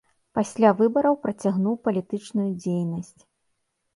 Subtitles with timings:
[0.37, 3.21] Пасля выбараў працягнуў палітычную дзейнасць.